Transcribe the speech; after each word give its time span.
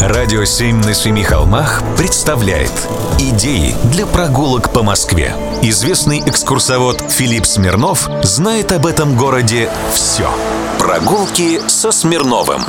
Радио 0.00 0.46
«Семь 0.46 0.76
на 0.76 0.94
семи 0.94 1.22
холмах» 1.22 1.82
представляет 1.98 2.72
Идеи 3.18 3.74
для 3.92 4.06
прогулок 4.06 4.72
по 4.72 4.82
Москве 4.82 5.34
Известный 5.60 6.20
экскурсовод 6.20 7.02
Филипп 7.10 7.44
Смирнов 7.44 8.08
знает 8.22 8.72
об 8.72 8.86
этом 8.86 9.14
городе 9.14 9.68
все 9.92 10.30
Прогулки 10.78 11.60
со 11.68 11.92
Смирновым 11.92 12.62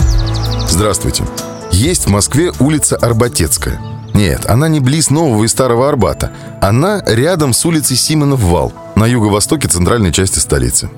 Здравствуйте. 0.68 1.24
Есть 1.72 2.08
в 2.08 2.10
Москве 2.10 2.52
улица 2.60 2.98
Арбатецкая. 2.98 3.80
Нет, 4.14 4.46
она 4.46 4.68
не 4.68 4.82
близ 4.82 5.10
Нового 5.10 5.46
и 5.46 5.48
Старого 5.48 5.88
Арбата. 5.88 6.32
Она 6.62 7.02
рядом 7.06 7.54
с 7.54 7.66
улицей 7.66 7.96
Симонов 7.96 8.42
Вал, 8.42 8.74
на 8.96 9.06
юго-востоке 9.06 9.70
центральной 9.70 10.12
части 10.12 10.40
столицы. 10.40 10.90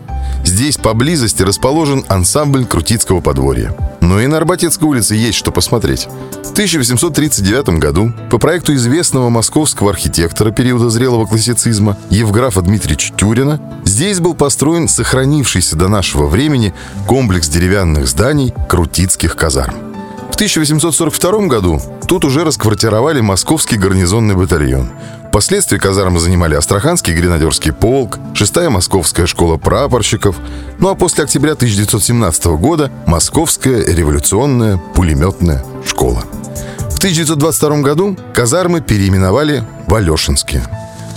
Здесь 0.44 0.78
поблизости 0.78 1.42
расположен 1.44 2.06
ансамбль 2.10 2.66
Крутицкого 2.66 3.22
подворья. 3.22 3.76
Но 4.02 4.20
и 4.20 4.28
на 4.28 4.38
Арбатецкой 4.38 4.90
улице 4.90 5.16
есть 5.16 5.38
что 5.38 5.52
посмотреть. 5.52 6.08
В 6.44 6.52
1839 6.52 7.80
году 7.80 8.12
по 8.30 8.38
проекту 8.38 8.74
известного 8.76 9.30
московского 9.30 9.90
архитектора 9.90 10.52
периода 10.52 10.90
зрелого 10.90 11.26
классицизма 11.26 11.98
Евграфа 12.10 12.62
Дмитриевича 12.62 13.14
Тюрина 13.16 13.60
здесь 13.86 14.20
был 14.20 14.36
построен 14.36 14.88
сохранившийся 14.88 15.76
до 15.76 15.88
нашего 15.88 16.28
времени 16.28 16.74
комплекс 17.08 17.48
деревянных 17.48 18.08
зданий 18.08 18.54
Крутицких 18.70 19.36
казарм. 19.36 19.93
В 20.34 20.36
1842 20.36 21.46
году 21.46 21.80
тут 22.08 22.26
уже 22.26 22.44
расквартировали 22.44 23.22
московский 23.22 23.78
гарнизонный 23.78 24.34
батальон. 24.34 24.90
Впоследствии 25.28 25.78
казармы 25.78 26.20
занимали 26.20 26.56
Астраханский 26.56 27.14
гренадерский 27.14 27.72
полк, 27.72 28.18
6-я 28.34 28.72
Московская 28.72 29.28
школа 29.28 29.58
прапорщиков, 29.58 30.36
ну 30.80 30.90
а 30.90 30.96
после 30.96 31.26
октября 31.26 31.52
1917 31.52 32.46
года 32.46 32.92
Московская 33.06 33.86
революционная 33.86 34.78
пулеметная 34.96 35.64
школа. 35.86 36.24
В 36.90 36.98
1922 36.98 37.82
году 37.82 38.18
казармы 38.34 38.82
переименовали 38.82 39.64
в 39.86 39.94
Алешинские. 39.94 40.64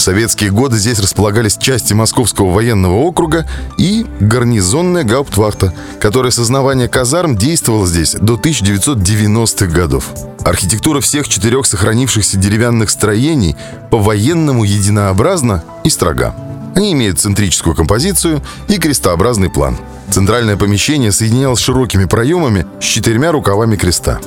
Советские 0.07 0.53
годы 0.53 0.79
здесь 0.79 1.01
располагались 1.01 1.57
части 1.57 1.93
Московского 1.93 2.53
военного 2.53 2.95
округа 2.95 3.45
и 3.77 4.07
гарнизонная 4.21 5.03
гауптвахта, 5.03 5.75
которая 6.01 6.31
с 6.31 6.39
основания 6.39 6.87
казарм 6.87 7.37
действовала 7.37 7.89
здесь 7.89 8.13
до 8.13 8.35
1990-х 8.35 9.67
годов. 9.67 10.11
Архитектура 10.45 11.01
всех 11.01 11.29
четырех 11.29 11.67
сохранившихся 11.67 12.37
деревянных 12.37 12.91
строений 12.91 13.57
по-военному 13.91 14.63
единообразна 14.63 15.65
и 15.83 15.91
строга. 15.91 16.37
Они 16.77 16.93
имеют 16.93 17.19
центрическую 17.19 17.75
композицию 17.75 18.45
и 18.69 18.79
крестообразный 18.79 19.51
план. 19.51 19.77
Центральное 20.13 20.57
помещение 20.57 21.11
соединялось 21.11 21.59
широкими 21.59 22.05
проемами 22.05 22.65
с 22.81 22.85
четырьмя 22.85 23.33
рукавами 23.33 23.75
креста. 23.75 24.21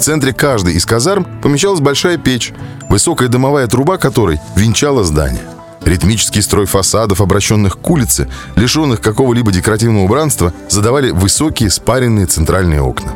В 0.00 0.02
центре 0.02 0.32
каждой 0.32 0.76
из 0.76 0.86
казарм 0.86 1.26
помещалась 1.42 1.80
большая 1.80 2.16
печь, 2.16 2.54
высокая 2.88 3.28
дымовая 3.28 3.66
труба 3.66 3.98
которой 3.98 4.40
венчала 4.56 5.04
здание. 5.04 5.42
Ритмический 5.84 6.40
строй 6.40 6.64
фасадов, 6.64 7.20
обращенных 7.20 7.78
к 7.78 7.90
улице, 7.90 8.26
лишенных 8.56 9.02
какого-либо 9.02 9.52
декоративного 9.52 10.04
убранства, 10.04 10.54
задавали 10.70 11.10
высокие 11.10 11.68
спаренные 11.68 12.24
центральные 12.24 12.80
окна. 12.80 13.12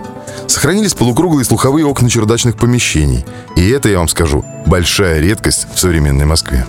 Сохранились 0.46 0.92
полукруглые 0.92 1.46
слуховые 1.46 1.86
окна 1.86 2.10
чердачных 2.10 2.58
помещений. 2.58 3.24
И 3.56 3.66
это, 3.70 3.88
я 3.88 3.96
вам 3.96 4.08
скажу, 4.08 4.44
большая 4.66 5.20
редкость 5.20 5.66
в 5.74 5.80
современной 5.80 6.26
Москве. 6.26 6.66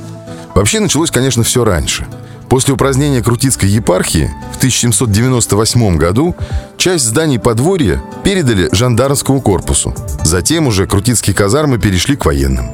Вообще 0.54 0.80
началось, 0.80 1.12
конечно, 1.12 1.44
все 1.44 1.66
раньше– 1.66 2.08
После 2.50 2.74
упразднения 2.74 3.22
Крутицкой 3.22 3.70
епархии 3.70 4.32
в 4.54 4.58
1798 4.58 5.98
году 5.98 6.36
часть 6.78 7.06
зданий 7.06 7.40
подворья 7.40 8.02
передали 8.24 8.70
жандармскому 8.72 9.42
корпусу. 9.42 9.94
Затем 10.24 10.68
уже 10.68 10.88
Крутицкие 10.88 11.36
казармы 11.36 11.80
перешли 11.80 12.16
к 12.16 12.26
военным. 12.26 12.72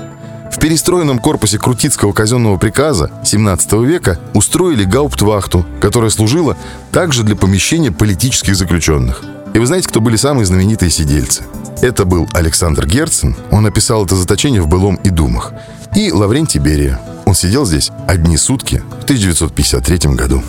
В 0.52 0.60
перестроенном 0.60 1.20
корпусе 1.20 1.58
Крутицкого 1.58 2.12
казенного 2.12 2.58
приказа 2.58 3.10
17 3.24 3.72
века 3.74 4.20
устроили 4.34 4.84
гауптвахту, 4.84 5.66
которая 5.80 6.10
служила 6.10 6.58
также 6.92 7.24
для 7.24 7.38
помещения 7.38 7.92
политических 7.92 8.56
заключенных. 8.56 9.24
И 9.54 9.60
вы 9.60 9.66
знаете, 9.66 9.88
кто 9.88 10.02
были 10.02 10.18
самые 10.18 10.46
знаменитые 10.46 10.92
сидельцы? 10.92 11.44
Это 11.82 12.06
был 12.06 12.28
Александр 12.34 12.86
Герцен, 12.86 13.36
он 13.50 13.66
описал 13.66 14.06
это 14.06 14.16
заточение 14.16 14.62
в 14.62 14.68
«Былом 14.68 14.96
и 15.04 15.10
думах», 15.10 15.54
и 15.96 16.12
Лаврентий 16.12 16.60
Берия, 16.60 17.00
он 17.32 17.36
сидел 17.36 17.66
здесь 17.66 17.92
одни 18.08 18.36
сутки 18.36 18.84
в 19.00 19.04
1953 19.04 20.16
году. 20.16 20.44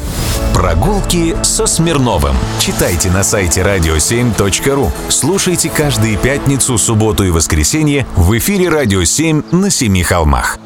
Прогулки 0.52 1.36
со 1.44 1.66
Смирновым. 1.66 2.34
Читайте 2.58 3.08
на 3.08 3.22
сайте 3.22 3.60
radio7.ru. 3.60 4.90
Слушайте 5.08 5.70
каждые 5.70 6.16
пятницу, 6.16 6.76
субботу 6.78 7.22
и 7.22 7.30
воскресенье 7.30 8.04
в 8.16 8.36
эфире 8.36 8.68
«Радио 8.68 9.02
7» 9.02 9.54
на 9.54 9.70
Семи 9.70 10.02
холмах. 10.02 10.58